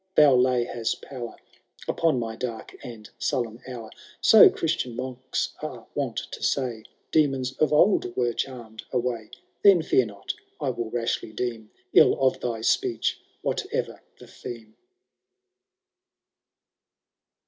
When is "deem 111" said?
11.33-12.17